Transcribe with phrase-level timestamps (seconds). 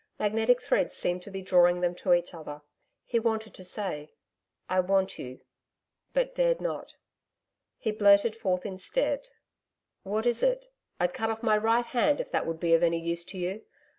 [0.17, 2.63] Magnetic threads seemed to be drawing them to each other.
[3.05, 4.15] He wanted to say,
[4.67, 5.41] 'I want you,'
[6.11, 6.95] but dared not.
[7.77, 9.27] He blurted forth instead?
[10.01, 10.69] 'What is it?
[10.99, 13.63] I'd cut off my right hand if that would be of any use to you.